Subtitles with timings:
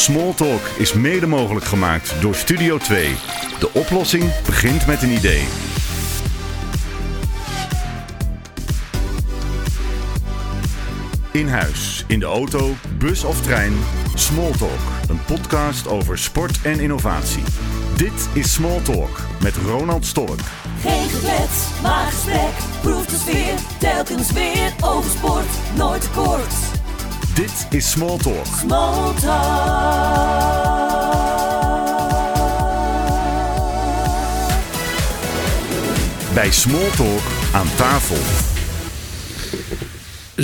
[0.00, 3.14] Smalltalk is mede mogelijk gemaakt door Studio 2.
[3.58, 5.44] De oplossing begint met een idee.
[11.32, 13.72] In huis, in de auto, bus of trein.
[14.14, 17.42] Smalltalk, een podcast over sport en innovatie.
[17.96, 20.40] Dit is Smalltalk met Ronald Stork.
[20.80, 22.52] Geen geklets, maar gesprek.
[22.80, 25.76] Proef de sfeer, telkens weer over sport.
[25.76, 26.79] Nooit kort.
[27.34, 28.46] Dit is Smalltalk.
[28.46, 30.64] Small talk.
[36.34, 37.20] Bij Smalltalk
[37.52, 38.16] aan tafel.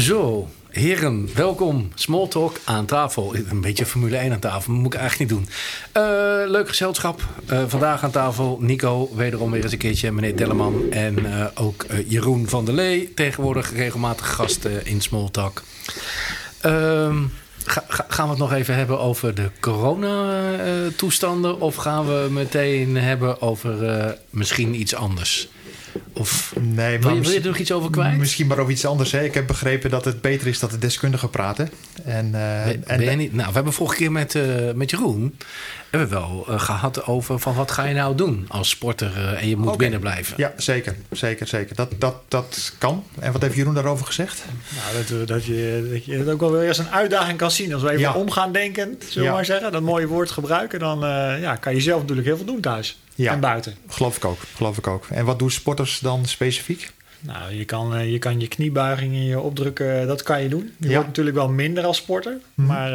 [0.01, 1.91] Zo, heren, welkom.
[1.95, 3.35] Smalltalk aan tafel.
[3.35, 5.49] Een beetje Formule 1 aan tafel, maar moet ik eigenlijk niet doen.
[5.93, 7.21] Eh, leuk gezelschap.
[7.47, 10.13] Eh, vandaag aan tafel Nico, wederom weer eens een keertje.
[10.13, 13.15] Meneer Telleman en eh, ook Jeroen van der Lee.
[13.15, 15.63] Tegenwoordig regelmatig gasten in Smalltalk.
[16.61, 17.17] Ehm,
[17.65, 21.61] ga- ga- gaan we het nog even hebben over de coronatoestanden?
[21.61, 25.49] of gaan we meteen hebben over eh, misschien iets anders?
[26.13, 28.19] Of Nee, wil je, wil je er nog iets over kwijt?
[28.19, 29.13] Misschien maar over iets anders.
[29.13, 29.25] Hè.
[29.25, 31.71] Ik heb begrepen dat het beter is dat de deskundigen praten.
[32.05, 35.37] En, eh, Ben, en, ben niet, nou, we hebben vorige keer met, eh, met Jeroen
[35.91, 39.43] hebben we wel eh, gehad over van wat ga je nou doen als sporter eh,
[39.43, 39.77] en je moet Oké.
[39.77, 40.35] binnen blijven.
[40.37, 40.97] Ja, zeker.
[41.11, 41.77] Zeker, zeker.
[41.77, 43.05] Dat, dat, dat kan.
[43.19, 44.45] En wat heeft Jeroen daarover gezegd?
[44.75, 47.51] Nou, dat, we- dat, je, dat je het ook wel weer als een uitdaging kan
[47.51, 47.73] zien.
[47.73, 48.13] Als we even Ja.
[48.15, 49.33] omgaan denken, zullen we Ja.
[49.33, 49.73] maar zeggen.
[49.73, 50.79] Dat mooie woord gebruiken.
[50.79, 52.99] Dan eh, ja, kan je zelf natuurlijk heel veel doen thuis.
[53.15, 53.33] Ja.
[53.33, 53.75] En buiten.
[53.89, 54.39] Geloof ik ook.
[54.55, 55.07] Geloof ik ook.
[55.11, 56.93] En wat doen sporters dan specifiek?
[57.21, 60.49] Nou, je kan, eh, je kan je kniebuiging en je opdrukken, eh, dat kan je
[60.49, 60.73] doen.
[60.79, 60.93] Je Ja.
[60.95, 62.37] wordt natuurlijk wel minder als sporter.
[62.55, 62.67] Mhm.
[62.69, 62.93] Maar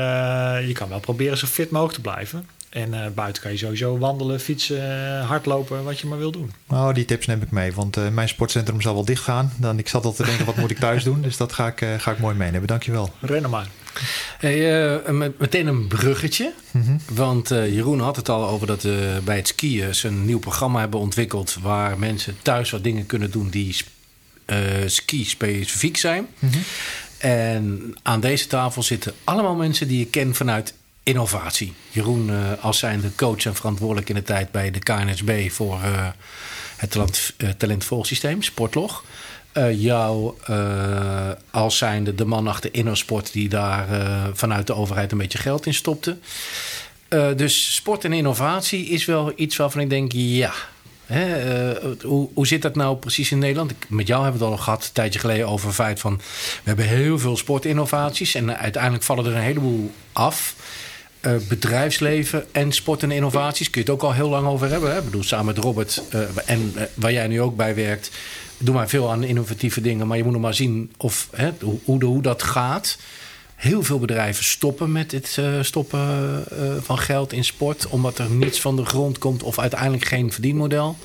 [0.59, 2.45] eh, je kan wel proberen zo fit mogelijk te blijven.
[2.71, 6.51] En eh, buiten kan je sowieso wandelen, fietsen, eh, hardlopen, wat je maar wil doen.
[6.67, 7.73] Nou, die tips neem ik mee.
[7.73, 9.53] Want eh, mijn sportcentrum zal wel dicht gaan.
[9.57, 11.21] Dan, ik zat al te denken, wat moet ik thuis doen?
[11.21, 12.67] Dus dat ga ik, eh, ga ik mooi meenemen.
[12.67, 13.13] Dankjewel.
[13.19, 13.67] Rennen maar.
[14.37, 16.53] Hey, eh, met, meteen een bruggetje.
[16.71, 16.97] Mhm.
[17.09, 20.39] Want eh, Jeroen had het al over dat we bij het skiën ze een nieuw
[20.39, 21.57] programma hebben ontwikkeld.
[21.61, 23.75] waar mensen thuis wat dingen kunnen doen die
[24.45, 26.27] eh, ski-specifiek zijn.
[26.39, 26.57] Mhm.
[27.17, 30.73] En aan deze tafel zitten allemaal mensen die je kent vanuit
[31.11, 31.73] innovatie.
[31.89, 36.07] Jeroen eh, als zijnde coach en verantwoordelijk in de tijd bij de KNSB voor eh,
[36.77, 39.03] het talent, eh, talentvolgsysteem, Sportlog.
[39.73, 40.33] Jou
[41.51, 43.87] als zijnde de man achter InnoSport die daar
[44.33, 46.17] vanuit de overheid een beetje geld in stopte.
[47.35, 50.53] Dus sport en innovatie is wel iets waarvan ik denk, ja.
[51.05, 53.71] Hè, hoe, hoe zit dat nou precies in Nederland?
[53.71, 56.17] Ik, met jou hebben we het al gehad een tijdje geleden over het feit van...
[56.17, 56.23] we
[56.63, 60.55] hebben heel veel sportinnovaties en uiteindelijk vallen er een heleboel af.
[61.21, 64.97] Eh, bedrijfsleven en sport en innovaties kun je het ook al heel lang over hebben.
[64.97, 68.11] Ik bedoel, samen met Robert eh, en eh, waar jij nu ook bij werkt...
[68.57, 70.07] doen wij veel aan innovatieve dingen.
[70.07, 72.97] Maar je moet nog maar zien of, hè, hoe, hoe, dat gaat...
[73.55, 76.43] Heel veel bedrijven stoppen met het stoppen
[76.81, 80.97] van geld in sport, omdat er niets van de grond komt of uiteindelijk geen verdienmodel.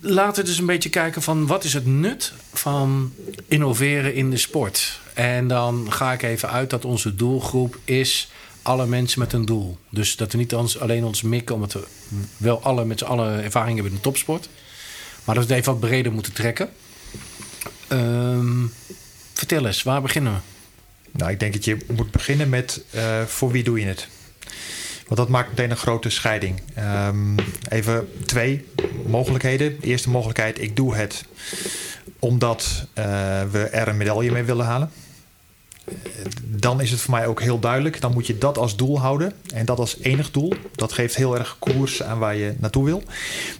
[0.00, 3.12] Laten we dus een beetje kijken van wat is het nut van
[3.48, 5.00] innoveren in de sport.
[5.16, 8.30] En dan ga ik even uit dat onze doelgroep is
[8.62, 9.78] alle mensen met een doel.
[9.90, 11.84] Dus dat we niet alleen ons mikken, omdat we
[12.36, 14.48] wel alle met z'n allen ervaring hebben in de topsport.
[15.24, 16.68] Maar dat we het even wat breder moeten trekken.
[17.88, 18.64] Ehm,
[19.32, 20.38] vertel eens, waar beginnen we?
[21.18, 24.08] Nou, ik denk dat je moet beginnen met eh, voor wie doe je het?
[25.06, 26.62] Want dat maakt meteen een grote scheiding.
[26.74, 27.38] Ehm,
[27.68, 28.64] even twee
[29.06, 29.80] mogelijkheden.
[29.80, 31.24] De eerste mogelijkheid, ik doe het
[32.18, 33.04] omdat eh,
[33.50, 34.90] we er een medaille mee willen halen.
[36.44, 38.00] Dan is het voor mij ook heel duidelijk.
[38.00, 39.32] Dan moet je dat als doel houden.
[39.54, 40.52] En dat als enig doel.
[40.72, 43.02] Dat geeft heel erg koers aan waar je naartoe wil.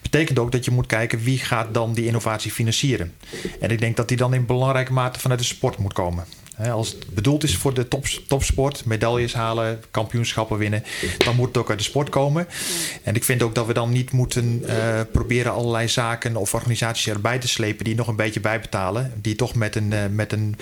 [0.03, 3.13] Betekent ook dat je moet kijken wie gaat dan die innovatie financieren.
[3.61, 6.25] En ik denk dat die dan in belangrijke mate vanuit de sport moet komen.
[6.65, 10.83] Als het bedoeld is voor de top, topsport, medailles halen, kampioenschappen winnen,
[11.19, 12.47] dan moet het ook uit de sport komen.
[13.03, 17.13] En ik vind ook dat we dan niet moeten eh, proberen allerlei zaken of organisaties
[17.13, 20.57] erbij te slepen die nog een beetje bijbetalen, die toch met een, eh, met een,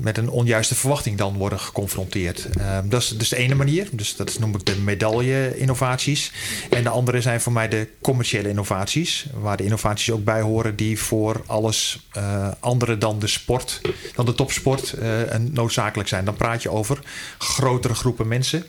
[0.00, 2.48] met een onjuiste verwachting dan worden geconfronteerd.
[2.58, 6.32] Ehm, dat, is, de ene manier, dus dat noem ik de medaille-innovaties.
[6.70, 10.76] En de andere zijn voor mij de commerciële innovaties, waar de innovaties ook bij horen
[10.76, 13.80] die voor alles eh, andere dan de sport,
[14.14, 15.10] dan de topsport, eh,
[15.50, 16.24] noodzakelijk zijn.
[16.24, 16.98] Dan praat je over
[17.38, 18.64] grotere groepen mensen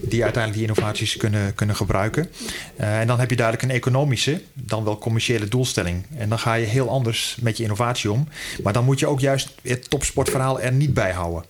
[0.00, 2.30] die uiteindelijk die innovaties kunnen, kunnen gebruiken.
[2.76, 6.04] Eh, en dan heb je duidelijk een economische, dan wel commerciële doelstelling.
[6.16, 8.28] En dan ga je heel anders met je innovatie om.
[8.62, 11.44] Maar dan moet je ook juist het topsportverhaal er niet bij houden.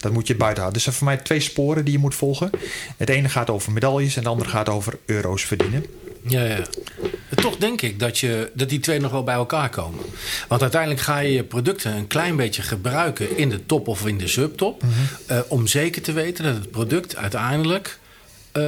[0.00, 0.82] Dat moet je buiten houden.
[0.82, 2.50] Dus er zijn voor mij twee sporen die je moet volgen.
[2.96, 5.84] Het ene gaat over medailles en het andere gaat over euro's verdienen.
[6.26, 6.64] Ja, ja.
[7.34, 10.04] Toch denk ik dat, je, dat die twee nog wel bij elkaar komen.
[10.48, 14.18] Want uiteindelijk ga je je producten een klein beetje gebruiken in de top of in
[14.18, 14.82] de subtop.
[15.26, 17.98] eh, om zeker te weten dat het product uiteindelijk
[18.52, 18.62] eh,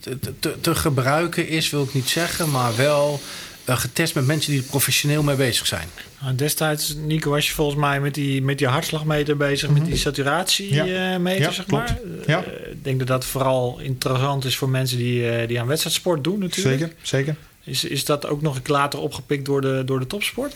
[0.00, 3.20] te, te, te gebruiken is, wil ik niet zeggen, maar wel eh,
[3.66, 5.88] getest met mensen die er professioneel mee bezig zijn.
[6.22, 9.96] Nou, destijds, Nico, was je volgens mij met die, met die hartslagmeter bezig, met die
[9.96, 11.42] saturatiemeter, Mhm.
[11.42, 11.88] Ja, zeg klopt.
[11.90, 11.98] maar.
[12.26, 12.44] Ja.
[12.44, 16.24] Eh, Ik denk dat dat vooral interessant is voor mensen die, eh, die aan wedstrijdsport
[16.24, 16.78] doen natuurlijk.
[16.78, 17.36] Zeker, zeker.
[17.64, 20.54] Is, is dat ook nog later opgepikt door de, door de topsport?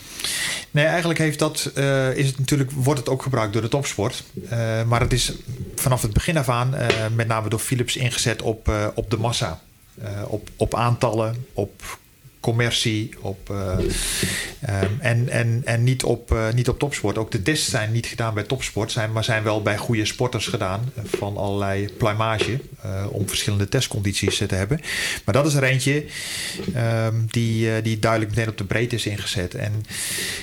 [0.71, 4.23] Nee, eigenlijk heeft dat, eh, is het natuurlijk, wordt het ook gebruikt door de topsport.
[4.49, 5.33] Eh, maar het is
[5.75, 9.17] vanaf het begin af aan, eh, met name door Philips, ingezet op, eh, op de
[9.17, 9.61] massa.
[10.03, 11.99] Eh, op, op aantallen, op
[12.41, 13.79] commercie, op, eh,
[14.61, 17.19] ehm, en, en, en niet, op, eh, niet op topsport.
[17.19, 20.47] Ook de tests zijn niet gedaan bij topsport, zijn, maar zijn wel bij goede sporters
[20.47, 20.93] gedaan.
[20.95, 22.61] eh, van allerlei pluimage,
[23.11, 24.81] om verschillende testcondities te hebben.
[25.25, 26.05] Maar dat is er eentje
[26.75, 29.55] ehm, die, die duidelijk meteen op de breedte is ingezet.
[29.55, 29.85] En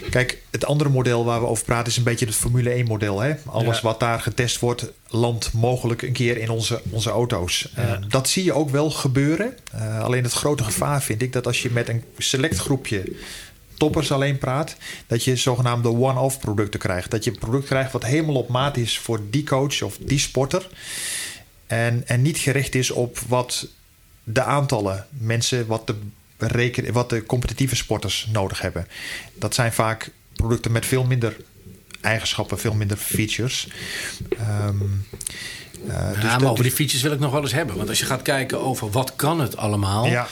[0.10, 3.20] kijk, het andere model waar we over praten is een beetje het Formule 1 model.
[3.20, 3.34] Hè?
[3.46, 3.84] Alles Ja.
[3.84, 7.70] wat daar getest wordt, landt mogelijk een keer in onze, onze auto's.
[7.76, 7.96] Ja.
[7.96, 9.58] Eh, dat zie je ook wel gebeuren.
[9.72, 13.16] Eh, alleen het grote gevaar vind ik dat als je met een select groepje
[13.78, 14.76] toppers alleen praat,
[15.08, 17.12] dat je zogenaamde one-off producten krijgt.
[17.12, 20.20] Dat je een product krijgt wat helemaal op maat is voor die coach of die
[20.20, 20.68] sporter.
[21.68, 23.68] En, en niet gericht is op wat
[24.24, 25.96] de aantallen mensen, wat de,
[26.38, 28.88] reken, wat de competitieve sporters nodig hebben.
[29.34, 31.36] Dat zijn vaak producten met veel minder
[32.08, 33.68] eigenschappen, veel minder features.
[34.38, 34.82] Ehm,
[35.88, 37.76] eh, dus ja, dat- maar over die features wil ik nog wel eens hebben.
[37.78, 40.06] Want als je gaat kijken over wat kan het allemaal...
[40.06, 40.28] Ja,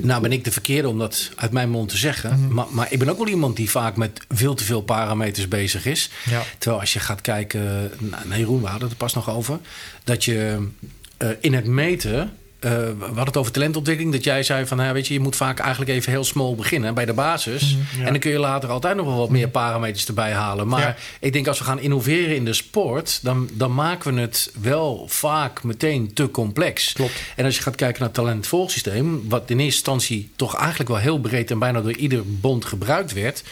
[0.00, 2.40] Nou ben ik de verkeerde om dat uit mijn mond te zeggen.
[2.40, 2.52] Mhm.
[2.54, 5.86] maar, maar ik ben ook wel iemand die vaak met veel te veel parameters bezig
[5.86, 6.10] is.
[6.30, 6.42] Ja.
[6.58, 7.90] Terwijl als je gaat kijken...
[7.98, 9.58] Nou, nee, Jeroen, we hadden het er pas nog over.
[10.04, 10.68] Dat je
[11.16, 12.32] eh, in het meten...
[12.58, 14.14] eh, we hadden het over talentontwikkeling.
[14.14, 16.94] Dat jij zei van, nou, weet je, je moet vaak eigenlijk even heel small beginnen
[16.94, 17.76] bij de basis.
[17.76, 18.00] Mhm.
[18.00, 18.06] ja.
[18.06, 20.68] En dan kun je later altijd nog wel wat meer parameters erbij halen.
[20.68, 20.96] Maar Ja.
[21.20, 25.04] ik denk als we gaan innoveren in de sport, dan, dan maken we het wel
[25.08, 26.92] vaak meteen te complex.
[26.92, 27.12] Klopt.
[27.36, 30.98] En als je gaat kijken naar het talentvolgsysteem, wat in eerste instantie toch eigenlijk wel
[30.98, 33.42] heel breed en bijna door ieder bond gebruikt werd.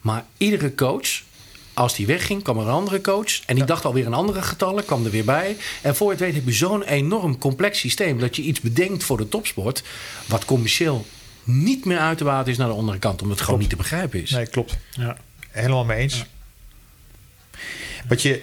[0.00, 1.22] Maar iedere coach,
[1.74, 3.40] als die wegging, kwam er een andere coach.
[3.46, 5.56] En die dacht alweer een andere getallen, kwam er weer bij.
[5.82, 9.04] En voor je het weet heb je zo'n enorm complex systeem dat je iets bedenkt
[9.04, 9.82] voor de topsport,
[10.26, 11.06] wat commercieel
[11.44, 13.76] niet meer uit te water is naar de andere kant, omdat het gewoon niet te
[13.76, 14.30] begrijpen is.
[14.30, 14.76] nee, klopt.
[14.90, 15.16] Ja.
[15.50, 16.24] Helemaal mee eens.
[18.08, 18.42] Wat je,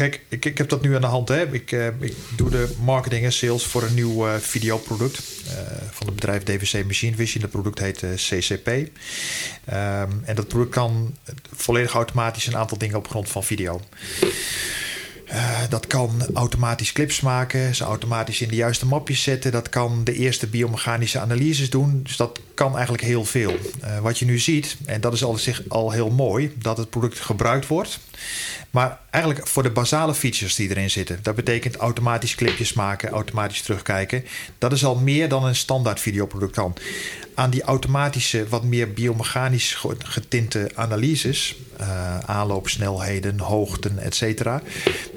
[0.00, 1.28] kijk, ik, ik heb dat nu aan de hand.
[1.28, 1.52] Hè.
[1.52, 5.52] Ik, eh, ik doe de marketing en sales voor een nieuw eh, videoproduct eh,
[5.90, 7.40] van het bedrijf DVC Machine Vision.
[7.40, 8.68] Dat product heet CCP.
[9.64, 11.16] Ehm, en dat product kan
[11.52, 13.80] volledig automatisch een aantal dingen op grond van video.
[15.68, 19.52] Dat kan automatisch clips maken, ze automatisch in de juiste mapjes zetten.
[19.52, 22.00] Dat kan de eerste biomechanische analyses doen.
[22.02, 23.58] Dus dat kan eigenlijk heel veel.
[24.02, 27.20] Wat je nu ziet, en dat is al, zich al heel mooi, dat het product
[27.20, 27.98] gebruikt wordt.
[28.70, 31.18] Maar eigenlijk voor de basale features die erin zitten.
[31.22, 34.24] Dat betekent automatisch clipjes maken, automatisch terugkijken.
[34.58, 36.76] Dat is al meer dan een standaard videoproduct kan.
[37.34, 44.44] Aan die automatische, wat meer biomechanisch ge- getinte analyses, eh, aanloopsnelheden, hoogten, etc.,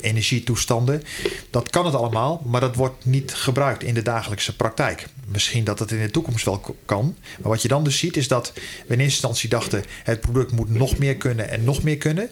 [0.02, 1.04] energietoestanden,
[1.50, 5.08] dat kan het allemaal, maar dat wordt niet gebruikt in de dagelijkse praktijk.
[5.26, 8.28] Misschien dat het in de toekomst wel kan, maar wat je dan dus ziet is
[8.28, 11.98] dat we in eerste instantie dachten: het product moet nog meer kunnen en nog meer
[11.98, 12.30] kunnen.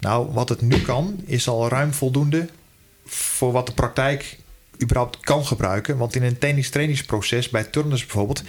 [0.00, 2.48] Nou, wat het nu kan, is al ruim voldoende
[3.06, 4.38] voor wat de praktijk
[4.82, 5.96] überhaupt kan gebruiken.
[5.96, 8.42] Want in een tennis-trainingsproces, bij turners bijvoorbeeld,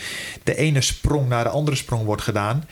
[0.44, 2.66] de ene sprong naar de andere sprong wordt gedaan.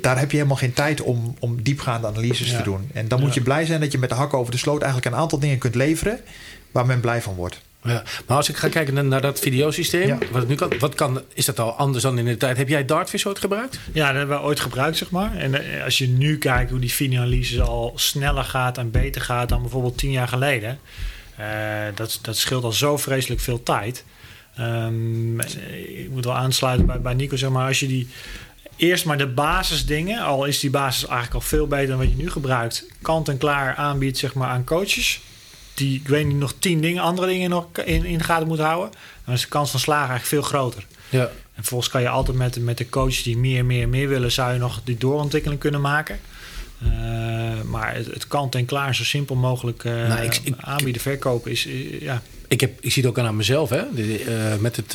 [0.00, 2.56] Daar heb je helemaal geen tijd om, om diepgaande analyses Ja.
[2.56, 2.90] te doen.
[2.92, 3.24] En dan Ja.
[3.24, 5.38] moet je blij zijn dat je met de hak over de sloot eigenlijk een aantal
[5.38, 6.20] dingen kunt leveren
[6.72, 7.60] waar men blij van wordt.
[7.82, 10.18] Ja, maar als ik ga kijken naar, dat videosysteem, Ja.
[10.30, 12.56] wat het nu kan, wat kan, is dat al anders dan in de tijd?
[12.56, 13.78] Heb jij Dartfish ooit gebruikt?
[13.92, 15.36] Ja, dat hebben we ooit gebruikt, zeg maar.
[15.36, 19.48] En eh, als je nu kijkt hoe die videoanalyse al sneller gaat en beter gaat
[19.48, 20.78] dan bijvoorbeeld tien jaar geleden.
[21.36, 21.46] eh,
[21.94, 24.04] dat, dat scheelt al zo vreselijk veel tijd.
[24.56, 27.66] Ehm, eh, ik moet wel aansluiten bij, bij Nico, zeg maar.
[27.68, 28.08] Als je die
[28.76, 32.16] eerst maar de basisdingen, al is die basis eigenlijk al veel beter dan wat je
[32.16, 35.20] nu gebruikt, kant en klaar aanbiedt, zeg maar, aan coaches.
[35.76, 38.66] Die, ik weet niet, nog tien dingen, andere dingen nog in, in de gaten moeten
[38.66, 38.90] houden.
[39.24, 40.86] Dan is de kans van slagen eigenlijk veel groter.
[41.08, 41.22] Ja.
[41.22, 44.52] En vervolgens kan je altijd met, met de coaches die meer, meer, meer willen, zou
[44.52, 46.18] je nog die doorontwikkeling kunnen maken.
[46.82, 46.88] Eh,
[47.64, 51.50] maar het, het kant en klaar zo simpel mogelijk eh, Nou, ik- ik- aanbieden, verkopen
[51.50, 52.22] is, eh, ja.
[52.48, 53.68] Ik, heb, ik zie het ook aan mezelf.
[53.70, 53.82] Hè?
[53.94, 54.92] De, met het,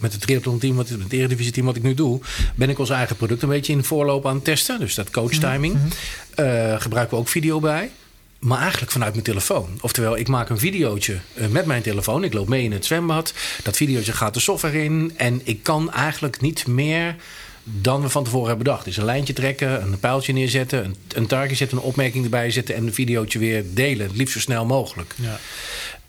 [0.00, 2.20] met het triathlon team, wat, het eredivisie team wat ik nu doe,
[2.54, 4.78] ben ik ons eigen product een beetje in voorloop aan het testen.
[4.78, 5.74] Dus dat coach timing.
[5.74, 6.78] Mhm.
[6.78, 7.90] Gebruiken we ook video bij.
[8.38, 9.78] Maar eigenlijk vanuit mijn telefoon.
[9.80, 12.24] Oftewel, ik maak een videootje eh, met mijn telefoon.
[12.24, 13.32] Ik loop mee in het zwembad.
[13.62, 15.12] Dat videootje gaat de software in.
[15.16, 17.16] En ik kan eigenlijk niet meer
[17.64, 18.84] dan we van tevoren hebben bedacht.
[18.84, 22.74] Dus een lijntje trekken, een pijltje neerzetten, een, een target zetten, een opmerking erbij zetten
[22.74, 24.06] en een videootje weer delen.
[24.06, 25.14] Het liefst zo snel mogelijk.
[25.16, 25.38] Ja.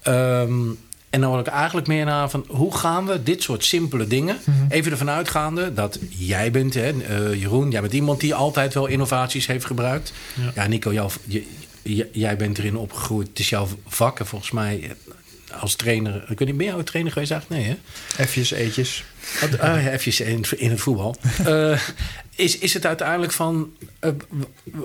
[0.02, 0.60] Ehm,
[1.10, 4.38] en dan wil ik eigenlijk meer naar van hoe gaan we dit soort simpele dingen.
[4.70, 8.86] Even ervan uitgaande dat jij bent, hè, eh, Jeroen, jij bent iemand die altijd wel
[8.86, 10.14] innovaties heeft gebruikt.
[10.34, 10.52] Ja.
[10.56, 11.44] Ja, Nico, jou, j- j-
[12.12, 13.28] jij bent erin opgegroeid.
[13.28, 14.20] Het is jouw vak.
[14.20, 14.92] En volgens mij
[15.60, 16.26] als trainer.
[16.28, 17.62] Ik weet niet, ben jij trainer geweest eigenlijk?
[17.62, 17.78] Nee,
[18.16, 18.26] hè?
[18.28, 19.04] F'jes, eetjes.
[19.44, 21.16] Oh, ah, even in, in het voetbal.
[21.46, 21.80] Eh,
[22.36, 23.74] is, is het uiteindelijk van.
[24.00, 24.12] eh,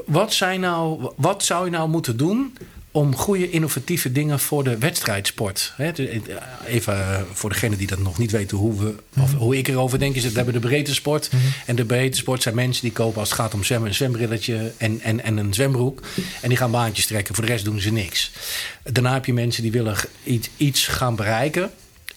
[0.07, 2.57] wat, zijn nou, wat zou je nou moeten doen.
[2.95, 5.75] Om goede innovatieve dingen voor de wedstrijdsport?
[5.77, 5.89] Eh,
[6.67, 9.99] even eh, voor degene die dat nog niet weten hoe, we, of hoe ik erover
[9.99, 10.15] denk.
[10.15, 11.31] Is dat we hebben de breedte sport.
[11.67, 14.73] En de breedte sport zijn mensen die kopen als het gaat om zwemmen een zwembrilletje
[14.77, 16.03] en, en, en een zwembroek.
[16.41, 17.35] En die gaan baantjes trekken.
[17.35, 18.31] Voor de rest doen ze niks.
[18.83, 21.71] Daarna heb je mensen die willen iets, iets gaan bereiken.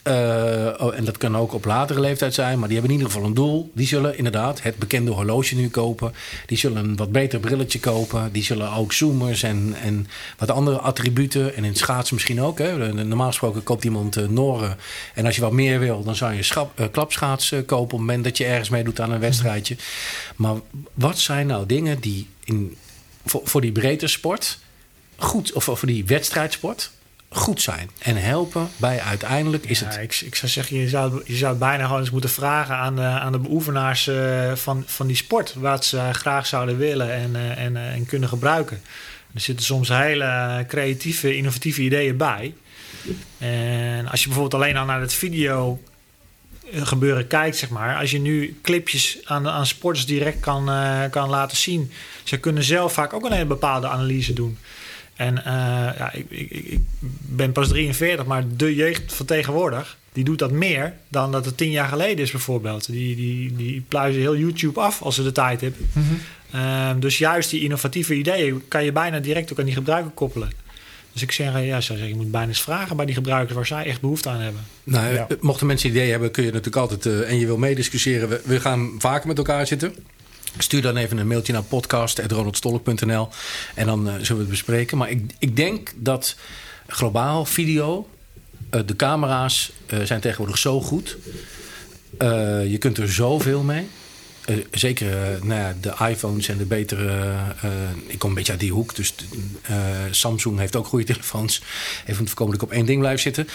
[0.08, 3.14] Eh, oh, en dat kan ook op latere leeftijd zijn, maar die hebben in ieder
[3.14, 3.72] geval een doel.
[3.74, 6.14] Die zullen inderdaad het bekende horloge nu kopen.
[6.46, 8.32] Die zullen een wat beter brilletje kopen.
[8.32, 11.56] Die zullen ook zoomers en, en wat andere attributen.
[11.56, 12.58] En in het schaatsen misschien ook.
[12.58, 12.94] Hè.
[12.94, 14.78] Normaal gesproken koopt iemand eh, Noren.
[15.14, 17.78] En als je wat meer wil, dan zou je schap, eh, klapschaats kopen...
[17.78, 19.76] op het moment dat je ergens meedoet aan een wedstrijdje.
[20.36, 20.56] Maar
[20.94, 22.78] wat zijn nou dingen die in,
[23.26, 24.60] voor, voor die breedte sport
[25.16, 25.54] goed...
[25.54, 26.92] of voor die wedstrijdsport
[27.30, 31.36] goed zijn en helpen bij uiteindelijk is het ik, ik zou zeggen, je zou, je
[31.36, 35.16] zou bijna gewoon eens moeten vragen aan de, aan de beoefenaars eh, van, van die
[35.16, 35.54] sport.
[35.54, 38.82] Wat ze graag zouden willen en, eh, en, eh, en kunnen gebruiken.
[39.34, 42.54] Er zitten soms hele creatieve, innovatieve ideeën bij.
[43.38, 45.80] En als je bijvoorbeeld alleen al naar het video
[46.72, 47.98] eh, gebeuren kijkt, zeg maar.
[47.98, 51.92] Als je nu clipjes aan, aan sporters direct kan, eh, kan laten zien.
[52.24, 54.58] Ze kunnen zelf vaak ook een bepaalde analyse doen.
[55.18, 55.54] En eh,
[55.98, 56.80] ja, ik, ik, ik
[57.22, 59.98] ben pas 43, maar de jeugd van tegenwoordig...
[60.14, 62.86] die doet dat meer dan dat het tien jaar geleden is bijvoorbeeld.
[62.92, 65.90] Die, die, die pluizen heel YouTube af als ze de tijd hebben.
[66.52, 70.50] Ehm, dus juist die innovatieve ideeën kan je bijna direct ook aan die gebruiker koppelen.
[71.14, 73.66] Dus ik zeg, ja, zou zeggen, je moet bijna eens vragen bij die gebruikers waar
[73.66, 74.62] zij echt behoefte aan hebben.
[74.84, 75.28] Nou, Ja.
[75.30, 77.06] eh, mochten mensen ideeën hebben, kun je natuurlijk altijd...
[77.06, 79.94] eh, en je wil meediscussiëren, we, we gaan vaker met elkaar zitten.
[80.58, 83.30] Stuur dan even een mailtje naar podcast.ronaldstolk.nl
[83.76, 84.98] en dan eh, zullen we het bespreken.
[84.98, 86.36] Maar ik, ik denk dat
[86.88, 88.10] globaal video,
[88.70, 91.18] eh, de camera's eh, zijn tegenwoordig zo goed.
[92.68, 93.88] Je kunt er zoveel mee.
[94.72, 97.34] Zeker nou ja, de iPhones en de betere.
[98.08, 98.96] ik kom een beetje uit die hoek.
[98.96, 99.14] Dus
[100.12, 101.62] Samsung heeft ook goede telefoons.
[102.02, 103.48] Even om te voorkomen dat ik op één ding blijf zitten.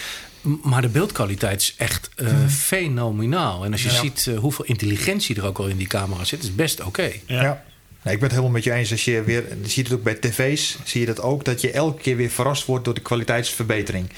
[0.63, 3.65] Maar de beeldkwaliteit is echt eh, fenomenaal.
[3.65, 3.99] En als je Ja.
[3.99, 7.11] ziet eh, hoeveel intelligentie er ook al in die camera zit, is best oké.
[7.25, 7.63] Ja.
[8.01, 8.91] Nee, ik ben het helemaal met je eens.
[8.91, 11.71] Als je weer, je ziet het ook bij tv's, zie je dat ook, dat je
[11.71, 14.09] elke keer weer verrast wordt door de kwaliteitsverbetering.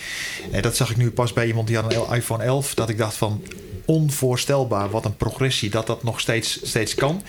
[0.52, 2.98] En dat zag ik nu pas bij iemand die had een iPhone 11, dat ik
[2.98, 3.44] dacht van
[3.86, 7.24] onvoorstelbaar wat een progressie dat dat nog steeds, steeds kan.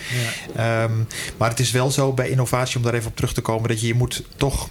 [0.56, 0.92] Ehm,
[1.36, 3.80] maar het is wel zo bij innovatie, om daar even op terug te komen, dat
[3.80, 4.68] je, je moet toch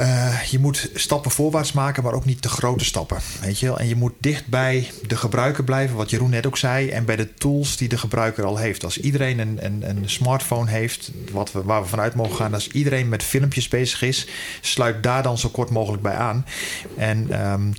[0.00, 3.18] eh, je moet stappen voorwaarts maken, maar ook niet te grote stappen.
[3.40, 3.78] Weet je wel?
[3.78, 7.16] En je moet dicht bij de gebruiker blijven, wat Jeroen net ook zei, en bij
[7.16, 8.84] de tools die de gebruiker al heeft.
[8.84, 13.08] Als iedereen een, een, smartphone heeft, wat we, waar we vanuit mogen gaan, als iedereen
[13.08, 14.26] met filmpjes bezig is,
[14.60, 16.46] sluit daar dan zo kort mogelijk bij aan.
[16.96, 17.26] En.
[17.30, 17.72] ehm,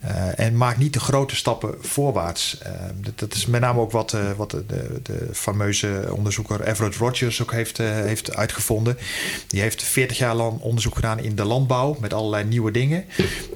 [0.00, 2.58] eh, en maak niet te grote stappen voorwaarts.
[2.58, 6.62] Eh, dat, dat is met name ook wat, eh, wat de, de, de fameuze onderzoeker
[6.62, 8.98] Everett Rogers ook heeft, eh, heeft uitgevonden.
[9.46, 13.04] Die heeft 40 jaar lang onderzoek gedaan in de landbouw met allerlei nieuwe dingen.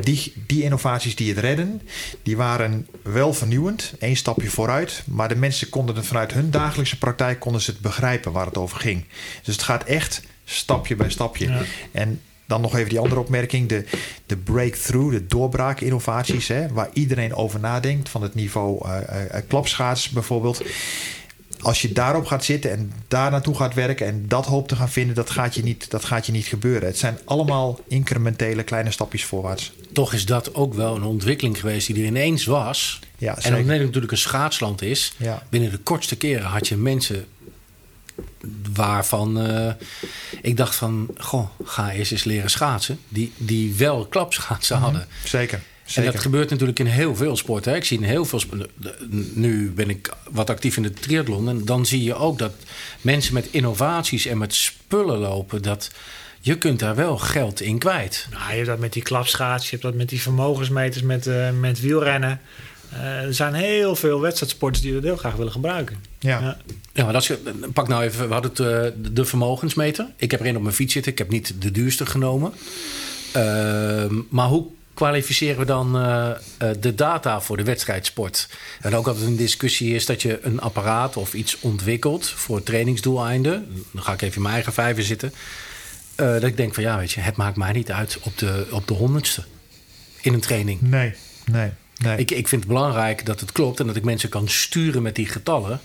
[0.01, 1.83] Die, die innovaties die het redden,
[2.23, 5.03] die waren wel vernieuwend, één stapje vooruit.
[5.07, 8.59] Maar de mensen konden het vanuit hun dagelijkse praktijk konden ze het begrijpen waar het
[8.59, 9.05] over ging.
[9.43, 11.49] Dus het gaat echt stapje bij stapje.
[11.49, 11.63] Ja.
[11.93, 13.69] En dan nog even die andere opmerking.
[13.69, 13.85] De,
[14.27, 18.09] de breakthrough, de doorbraakinnovaties, hè, waar iedereen over nadenkt.
[18.09, 20.63] Van het niveau eh, eh, klapschaats bijvoorbeeld.
[21.61, 24.91] Als je daarop gaat zitten en daar naartoe gaat werken en dat hoopt te gaan
[24.91, 26.89] vinden, dat gaat je niet, dat gaat je niet gebeuren.
[26.89, 29.73] Het zijn allemaal incrementele kleine stapjes voorwaarts.
[29.93, 33.01] Toch is dat ook wel een ontwikkeling geweest die er ineens was.
[33.19, 35.43] Ja, en omdat Nederland natuurlijk een schaatsland is, Ja.
[35.51, 37.27] binnen de kortste keren had je mensen
[38.75, 39.73] waarvan eh,
[40.45, 42.99] ik dacht van, goh, ga eens eens leren schaatsen.
[43.09, 45.07] Die, die wel klapschaatsen hadden.
[45.25, 45.59] Zeker.
[45.59, 45.93] En Mhm.
[45.93, 46.13] zeker.
[46.13, 47.71] dat gebeurt natuurlijk in heel veel sporten.
[47.73, 47.77] Hè.
[47.79, 48.69] Ik zie in heel veel sporten.
[49.35, 51.49] Nu ben ik wat actief in de triathlon.
[51.49, 52.53] En dan zie je ook dat
[53.01, 55.63] mensen met innovaties en met spullen lopen.
[55.63, 55.91] Dat
[56.41, 58.27] je kunt daar wel geld in kwijt.
[58.31, 61.51] Nou, je hebt dat met die klapschaats, je hebt dat met die vermogensmeters met, eh,
[61.51, 62.41] met wielrennen.
[63.01, 65.97] Eh, er zijn heel veel wedstrijdsporters die dat heel graag willen gebruiken.
[66.19, 66.41] Ja.
[66.41, 66.57] Ja.
[66.93, 67.37] Ja, maar dat is,
[67.73, 70.07] pak nou even, we hadden het, eh, de vermogensmeter.
[70.17, 71.13] Ik heb er een op mijn fiets zitten.
[71.13, 72.53] Ik heb niet de duurste genomen.
[73.33, 76.31] Ehm, maar hoe kwalificeren we dan eh,
[76.81, 78.49] de data voor de wedstrijdsport?
[78.81, 83.85] En ook altijd een discussie is dat je een apparaat of iets ontwikkelt voor trainingsdoeleinden.
[83.91, 85.33] Dan ga ik even in mijn eigen vijver zitten.
[86.15, 88.67] Eh, dat ik denk van ja, weet je, het maakt mij niet uit op de,
[88.71, 89.45] op de honderdste
[90.21, 90.81] in een training.
[90.81, 92.17] Nee, nee, nee.
[92.17, 95.15] Ik, ik vind het belangrijk dat het klopt en dat ik mensen kan sturen met
[95.15, 95.81] die getallen.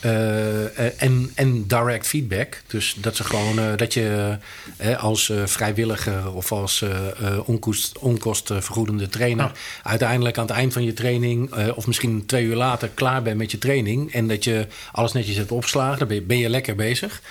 [0.00, 2.62] Eh, en, en direct feedback.
[2.66, 4.38] Dus dat ze gewoon eh, dat je
[4.76, 9.52] eh, als eh, vrijwilliger of als eh, eh, onkost, onkostvergoedende trainer
[9.82, 13.36] uiteindelijk aan het eind van je training, eh, of misschien twee uur later, klaar bent
[13.36, 14.12] met je training.
[14.12, 15.98] En dat je alles netjes hebt opgeslagen.
[15.98, 17.22] Dan ben je, ben je lekker bezig.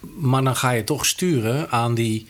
[0.00, 2.26] Maar dan ga je toch sturen aan die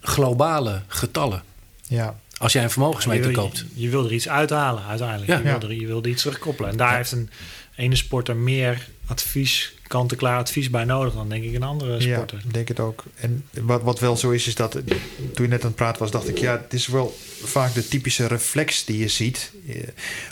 [0.00, 1.42] globale getallen.
[1.88, 2.18] ja.
[2.38, 3.58] Als jij een vermogensmeter je, wil, koopt.
[3.74, 5.28] je, je wil er iets uithalen uiteindelijk.
[5.30, 5.36] Ja.
[5.36, 5.60] je, wil Ja.
[5.60, 6.70] er, je wil er iets terugkoppelen.
[6.70, 7.30] En daar heeft een
[7.76, 12.38] ene sporter meer advies, kant-en-klaar advies bij nodig dan denk ik een andere Ja, sporter.
[12.44, 13.04] ik denk het ook.
[13.14, 16.10] En wat, wat wel zo is, is dat toen je net aan het praten was,
[16.10, 19.52] dacht ik, ja, het is wel vaak de typische reflex die je ziet.
[19.68, 19.76] Eh,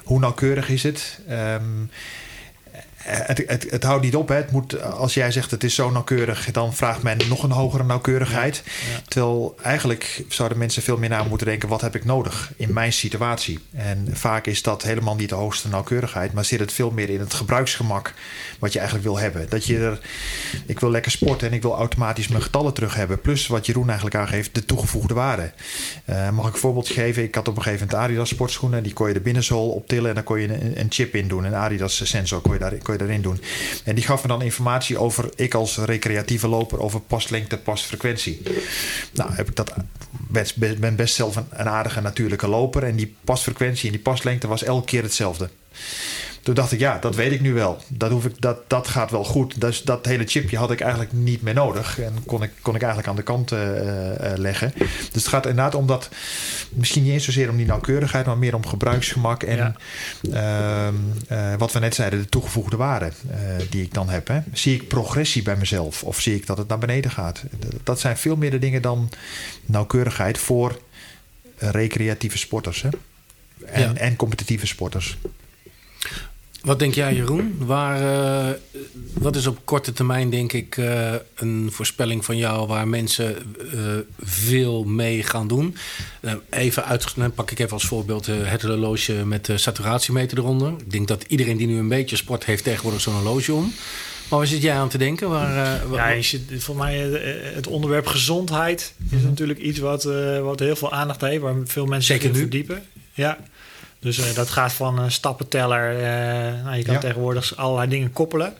[0.04, 1.18] Hoe nauwkeurig is het?
[1.28, 1.62] Ehm,
[3.06, 4.28] het, het, het houdt niet op.
[4.28, 4.34] Hè.
[4.34, 7.84] Het moet, als jij zegt het is zo nauwkeurig, dan vraagt men nog een hogere
[7.84, 8.62] nauwkeurigheid.
[8.64, 9.00] Ja.
[9.08, 12.92] Terwijl eigenlijk zouden mensen veel meer na moeten denken: wat heb ik nodig in mijn
[12.92, 13.58] situatie?
[13.72, 17.20] En vaak is dat helemaal niet de hoogste nauwkeurigheid, maar zit het veel meer in
[17.20, 18.14] het gebruiksgemak
[18.58, 19.46] wat je eigenlijk wil hebben.
[19.48, 20.00] Dat je er,
[20.66, 23.20] ik wil lekker sporten en ik wil automatisch mijn getallen terug hebben.
[23.20, 25.52] Plus wat Jeroen eigenlijk aangeeft, de toegevoegde waarde.
[26.04, 27.22] Eh, mag ik een voorbeeld geven?
[27.22, 28.82] Ik had op een gegeven moment Adidas sportschoenen.
[28.82, 31.44] Die kon je de binnenzool optillen en dan kon je een, een chip in doen.
[31.44, 33.40] Een Adidas sensor kon je, daar, kon je daarin doen.
[33.84, 38.42] En die gaf me dan informatie over, ik als recreatieve loper, over paslengte, pasfrequentie.
[39.12, 39.74] Nou, heb ik dat,
[40.10, 42.82] best, ben best zelf een aardige natuurlijke loper.
[42.82, 45.48] En die pasfrequentie en die paslengte was elke keer hetzelfde.
[46.46, 47.82] Toen dacht ik, ja, dat weet ik nu wel.
[47.88, 49.60] Dat, hoef ik, dat, dat gaat wel goed.
[49.60, 52.00] Dus dat hele chipje had ik eigenlijk niet meer nodig.
[52.00, 54.72] En kon ik, kon ik eigenlijk aan de kant eh, eh, leggen.
[54.76, 56.08] Dus het gaat inderdaad om dat...
[56.70, 58.26] Misschien niet eens zozeer om die nauwkeurigheid...
[58.26, 59.56] maar meer om gebruiksgemak en...
[59.56, 59.74] Ja.
[60.86, 60.94] ehm,
[61.28, 63.10] eh, wat we net zeiden, de toegevoegde waarde
[63.70, 64.28] die ik dan heb.
[64.28, 64.40] Hè.
[64.52, 66.02] Zie ik progressie bij mezelf?
[66.02, 67.42] Of zie ik dat het naar beneden gaat?
[67.82, 69.10] Dat zijn veel meer de dingen dan
[69.64, 70.38] nauwkeurigheid...
[70.38, 70.80] voor
[71.58, 72.82] recreatieve sporters.
[72.82, 72.88] Hè.
[73.66, 73.94] En, Ja.
[73.94, 75.16] en competitieve sporters.
[76.66, 77.54] Wat denk jij, Jeroen?
[77.58, 78.00] Waar,
[78.48, 78.54] eh,
[79.12, 83.78] wat is op korte termijn, denk ik, eh, een voorspelling van jou waar mensen eh,
[84.22, 85.76] veel mee gaan doen?
[86.50, 90.68] Even uit, dan pak ik even als voorbeeld het horloge met de saturatiemeter eronder.
[90.78, 93.72] Ik denk dat iedereen die nu een beetje sport heeft tegenwoordig zo'n horloge om.
[94.28, 95.28] Maar waar zit jij aan te denken?
[95.28, 96.96] Waar, wa- Ja, zit, voor mij
[97.54, 100.02] het onderwerp gezondheid is natuurlijk iets wat,
[100.42, 102.40] wat heel veel aandacht heeft, waar veel mensen Zeker zich in nu.
[102.40, 102.82] verdiepen.
[103.12, 103.38] Ja.
[104.06, 105.96] Dus eh, dat gaat van een stappenteller.
[105.98, 107.00] eh, nou, je kan Ja.
[107.00, 108.54] tegenwoordig allerlei dingen koppelen.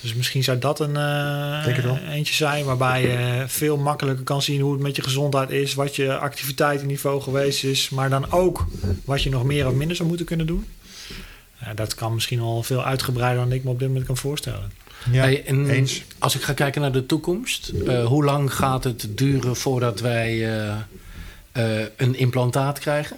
[0.00, 4.72] Dus misschien zou dat een eh, eentje zijn waarbij je veel makkelijker kan zien hoe
[4.72, 8.66] het met je gezondheid is, wat je activiteitenniveau geweest is, maar dan ook
[9.04, 10.66] wat je nog meer of minder zou moeten kunnen doen.
[11.74, 14.72] Dat kan misschien al veel uitgebreider dan ik me op dit moment kan voorstellen.
[15.10, 16.02] Ja, Hey, en eens.
[16.18, 20.48] Als ik ga kijken naar de toekomst, eh, hoe lang gaat het duren voordat wij
[21.96, 23.16] een implantaat krijgen?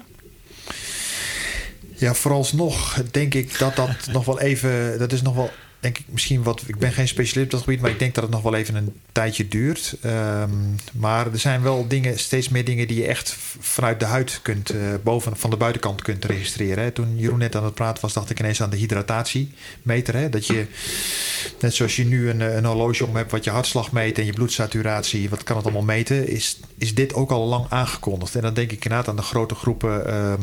[2.05, 4.99] Ja, vooralsnog denk ik dat dat nog wel even.
[4.99, 5.51] Dat is nog wel.
[5.85, 6.63] Denk ik misschien wat.
[6.67, 8.75] Ik ben geen specialist op dat gebied, maar ik denk dat het nog wel even
[8.75, 9.97] een tijdje duurt.
[10.03, 10.51] Ehm,
[10.93, 14.71] maar er zijn wel dingen, steeds meer dingen die je echt vanuit de huid kunt,
[14.71, 16.85] eh, boven van de buitenkant kunt registreren.
[16.85, 16.91] Hè.
[16.91, 20.15] Toen Jeroen net aan het praten was, dacht ik ineens aan de hydratatiemeter.
[20.15, 20.29] Hè.
[20.29, 20.67] Dat je,
[21.61, 24.25] net zoals je nu een, eh, een horloge om hebt wat je hartslag meet en
[24.25, 28.35] je bloedsaturatie, wat kan het allemaal meten, is, is dit ook al lang aangekondigd.
[28.35, 30.43] En dan denk ik inderdaad aan de grote groepen ehm,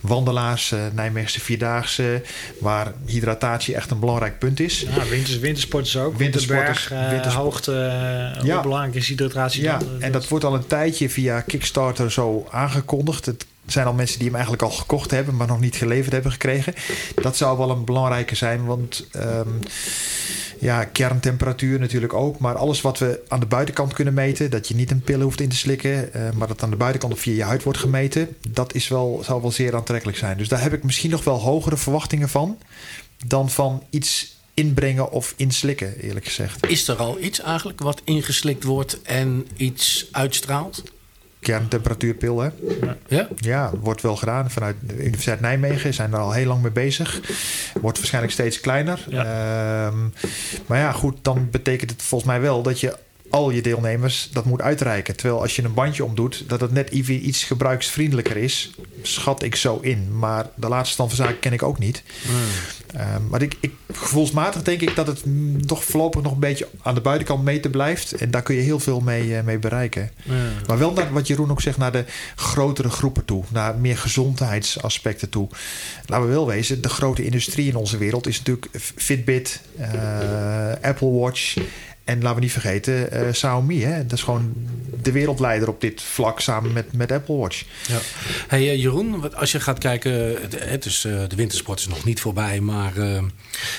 [0.00, 2.22] wandelaars, eh Nijmeegse Vierdaagse,
[2.60, 4.77] waar hydratatie echt een belangrijk punt is.
[4.80, 6.16] Ja, winters, wintersporters ook.
[6.16, 8.52] Wintersporters, Winterberg, eh, wintersport- hoogte, eh, Ja.
[8.54, 9.62] hoe belangrijk is hydratatie.
[9.62, 9.88] Ja, dan?
[10.00, 13.26] en dat wordt al een tijdje via Kickstarter zo aangekondigd.
[13.26, 16.32] Het zijn al mensen die hem eigenlijk al gekocht hebben, maar nog niet geleverd hebben
[16.32, 16.74] gekregen.
[17.22, 19.48] Dat zou wel een belangrijke zijn, want ehm,
[20.60, 22.38] ja, kerntemperatuur natuurlijk ook.
[22.38, 25.40] Maar alles wat we aan de buitenkant kunnen meten, dat je niet een pil hoeft
[25.40, 28.28] in te slikken, eh, maar dat aan de buitenkant of via je huid wordt gemeten,
[28.50, 30.36] dat is wel, zou wel zeer aantrekkelijk zijn.
[30.38, 32.58] Dus daar heb ik misschien nog wel hogere verwachtingen van
[33.26, 36.68] dan van iets inbrengen of inslikken, eerlijk gezegd.
[36.68, 40.82] Is er al iets eigenlijk wat ingeslikt wordt en iets uitstraalt?
[41.40, 42.48] Kerntemperatuurpil, hè?
[43.08, 43.28] Ja?
[43.36, 44.50] Ja, wordt wel gedaan.
[44.50, 47.20] Vanuit de Universiteit Nijmegen zijn er al heel lang mee bezig.
[47.80, 49.04] Wordt waarschijnlijk steeds kleiner.
[49.10, 49.98] Ehm,
[50.66, 52.96] maar ja, goed, dan betekent het volgens mij wel dat je
[53.30, 55.16] al je deelnemers dat moet uitreiken.
[55.16, 58.70] Terwijl als je een bandje omdoet, dat het net even iets gebruiksvriendelijker is,
[59.02, 60.18] schat ik zo in.
[60.18, 62.02] Maar de laatste stand van zaken ken ik ook niet.
[62.94, 66.68] Ehm, maar ik, ik, gevoelsmatig denk ik dat het mm, toch voorlopig nog een beetje
[66.82, 68.12] aan de buitenkant meten blijft.
[68.12, 70.10] En daar kun je heel veel mee, eh, mee bereiken.
[70.66, 72.04] Maar wel naar wat Jeroen ook zegt, naar de
[72.36, 73.44] grotere groepen toe.
[73.48, 75.48] Naar meer gezondheidsaspecten toe.
[76.06, 81.10] Laten we wel wezen, de grote industrie in onze wereld is natuurlijk Fitbit, eh, Apple
[81.10, 81.56] Watch.
[82.08, 83.82] En laten we niet vergeten, uh, Xiaomi.
[83.82, 84.02] Hè?
[84.02, 84.52] Dat is gewoon
[85.02, 87.64] de wereldleider op dit vlak samen met, met Apple Watch.
[87.88, 87.98] Ja.
[88.48, 92.60] Hey, uh, Jeroen, als je gaat kijken, het uh, de wintersport is nog niet voorbij.
[92.60, 92.92] Maar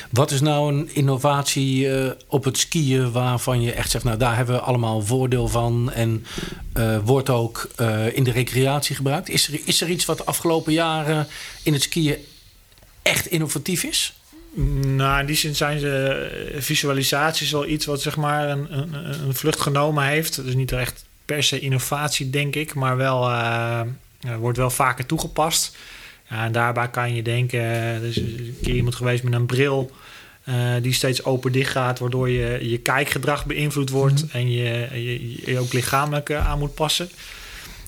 [0.09, 1.89] wat is nou een innovatie
[2.27, 5.91] op het skiën waarvan je echt zegt, nou daar hebben we allemaal voordeel van.
[5.91, 6.25] En
[7.03, 7.69] wordt ook
[8.13, 9.29] in de recreatie gebruikt.
[9.29, 11.27] Is er, is er iets wat de afgelopen jaren
[11.63, 12.17] in het skiën
[13.01, 14.18] echt innovatief is?
[14.85, 18.93] Nou, in die zin zijn ze visualisaties wel iets wat zeg maar een, een,
[19.27, 20.43] een vlucht genomen heeft.
[20.43, 23.81] Dus niet echt per se innovatie, denk ik, maar wel uh,
[24.39, 25.77] wordt wel vaker toegepast.
[26.29, 29.91] Ja, en daarbij kan je denken, er is een keer iemand geweest met een bril
[30.49, 34.39] uh, die steeds open-dicht gaat, waardoor je, je kijkgedrag beïnvloed wordt mm -hmm.
[34.39, 37.09] en je, je, je, ook lichamelijk aan moet passen.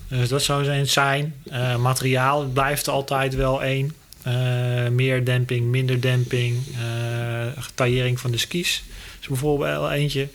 [0.07, 1.33] Dus dat zou zijn.
[1.51, 3.95] Uh, materiaal blijft altijd wel één.
[4.27, 8.83] Uh, meer demping, minder demping, uh, taillering van de skis.
[9.21, 10.27] is bijvoorbeeld eentje.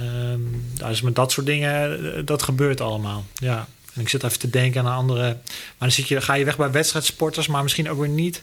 [0.00, 3.24] Um, dus met dat soort dingen, dat gebeurt allemaal.
[3.34, 3.68] Ja.
[3.94, 5.22] En ik zit even te denken aan andere.
[5.22, 8.42] Maar dan zit je, ga je weg bij wedstrijdsporters, maar misschien ook weer niet.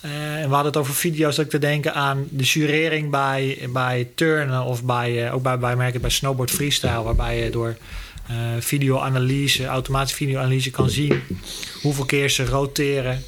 [0.00, 4.08] En we hadden het over video's, dat ik te denken aan de jurering bij, bij
[4.14, 7.76] turnen of bij, ook bij, bij, merken bij snowboard freestyle, waarbij je door
[8.58, 11.22] videoanalyse, automatische videoanalyse kan zien
[11.82, 13.24] hoeveel keer ze roteren,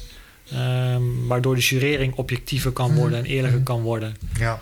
[0.53, 4.15] Um, waardoor de jurering objectiever kan worden en eerlijker kan worden.
[4.39, 4.61] Ja.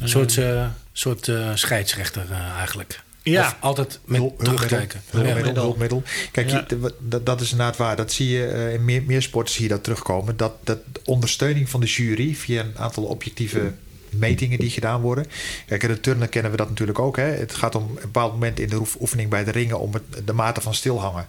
[0.00, 3.00] Een soort, uh, soort uh, scheidsrechter uh, eigenlijk.
[3.22, 3.46] Ja.
[3.46, 5.00] Of altijd met Hul- terugkijken.
[5.10, 6.02] Hulpmiddel, hulpmiddel.
[6.32, 6.64] Kijk, Ja.
[6.68, 7.96] je- dat, dat is inderdaad waar.
[7.96, 10.36] Dat zie je eh, in meer, meer sporten zie je dat terugkomen.
[10.36, 13.72] Dat, dat ondersteuning van de jury via een aantal objectieve
[14.12, 15.26] metingen die gedaan worden.
[15.66, 17.16] Kijk, in de turnen kennen we dat natuurlijk ook.
[17.16, 17.22] Hè.
[17.24, 20.26] Het gaat om een bepaald moment in de oef- oefening bij de ringen om het,
[20.26, 21.28] de mate van stilhangen.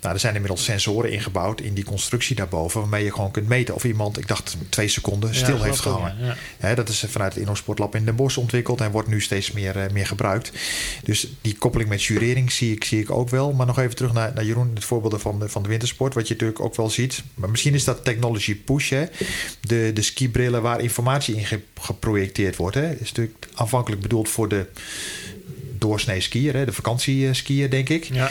[0.00, 3.74] Nou, er zijn inmiddels sensoren ingebouwd in die constructie daarboven, waarmee je gewoon kunt meten
[3.74, 6.16] of iemand, ik dacht twee seconden, stil Ja, heeft gehangen.
[6.20, 6.36] ja.
[6.58, 9.76] Hè, dat is vanuit het Innosportlab in Den Bosch ontwikkeld en wordt nu steeds meer,
[9.78, 10.52] eh, meer gebruikt.
[11.02, 13.52] Dus die koppeling met jurering zie ik, zie ik ook wel.
[13.52, 16.14] Maar nog even terug naar, naar Jeroen, het voorbeeld van de, van de wintersport.
[16.14, 17.22] Wat je natuurlijk ook wel ziet.
[17.34, 18.90] Maar misschien is dat technology push.
[18.90, 19.04] Hè?
[19.60, 21.60] De, de skibrillen waar informatie in ge-
[21.98, 22.74] geprojecteerd wordt.
[22.76, 22.90] Hè?
[22.92, 24.66] Is natuurlijk aanvankelijk bedoeld voor de
[25.78, 26.64] doorsnee skier, hè?
[26.64, 28.04] de vakantieskier, denk ik.
[28.04, 28.30] Ja.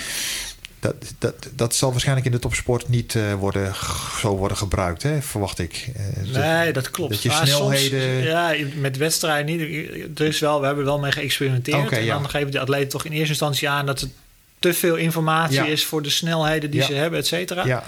[0.80, 3.73] Dat, dat, dat zal waarschijnlijk in de topsport niet eh, worden,
[4.19, 5.21] zo worden gebruikt, hè?
[5.21, 5.89] verwacht ik.
[5.95, 7.12] Eh, dus- Nee, dat klopt.
[7.12, 10.19] Dat je snelheden- Soms, ja, met wedstrijden niet.
[10.19, 11.91] Er is wel, we hebben wel mee geëxperimenteerd.
[11.91, 12.13] En ja.
[12.19, 14.10] dan geven de atleten toch in eerste instantie aan dat het
[14.60, 15.65] te veel informatie Ja.
[15.65, 16.86] is voor de snelheden die Ja.
[16.86, 17.65] ze hebben, et cetera.
[17.65, 17.84] ja,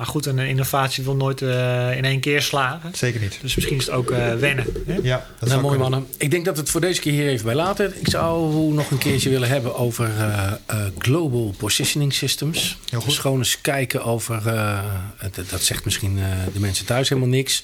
[0.00, 2.90] Maar goed, een innovatie wil nooit eh, in één keer slagen.
[2.94, 3.38] zeker niet.
[3.42, 4.64] Dus misschien is het ook eh, wennen.
[4.86, 4.94] Hè?
[5.02, 5.90] Ja, dat Nou, zou mooi kunnen.
[5.90, 6.08] mannen.
[6.18, 7.92] Ik denk dat we het voor deze keer hier even bij laten.
[8.00, 12.78] Ik zou nog een keertje willen hebben over eh, eh, Global Positioning Systems.
[12.90, 13.08] Heel goed.
[13.08, 14.46] Dus gewoon eens kijken over...
[14.48, 14.78] eh,
[15.16, 17.62] het- dat zegt misschien eh, de mensen thuis helemaal niks.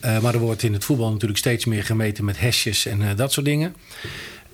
[0.00, 3.08] Eh, maar er wordt in het voetbal natuurlijk steeds meer gemeten met hesjes en eh,
[3.16, 3.74] dat soort dingen.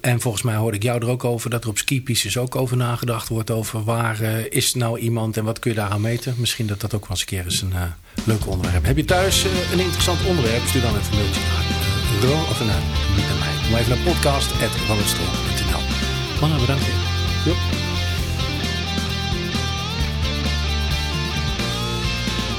[0.05, 2.77] En volgens mij hoorde ik jou er ook over dat er op skipistes ook over
[2.77, 3.51] nagedacht wordt.
[3.51, 6.35] Over waar eh, is nou iemand en wat kun je daaraan meten.
[6.39, 7.83] Misschien dat dat ook wel eens een keer eens een eh,
[8.25, 8.85] leuk onderwerp.
[8.85, 10.63] Heb je thuis eh, een interessant onderwerp?
[10.67, 11.71] Stuur dan even een mailtje naar uh,
[12.23, 12.83] Ro of naar,
[13.17, 13.55] niet naar mij.
[13.71, 15.83] Maar even naar podcast.rollerstrom.nl
[16.41, 16.85] Mannen, bedankt.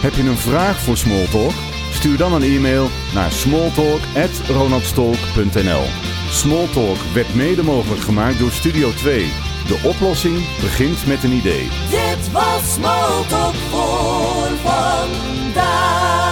[0.01, 1.53] Heb je een vraag voor Smalltalk?
[1.93, 6.04] Stuur dan een e-mail naar smalltalk@ronaldstolk.nl.
[6.35, 9.31] Smalltalk werd mede mogelijk gemaakt door Studio 2.
[9.67, 11.69] De oplossing begint met een idee.
[11.89, 16.24] Dit was Smalltalk voor vandaag.